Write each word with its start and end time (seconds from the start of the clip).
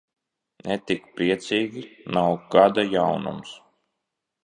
Ne 0.69 0.77
tik 0.91 1.05
priecīgi, 1.19 1.85
nav 2.17 2.35
gada 2.57 2.89
jaunums. 2.97 3.57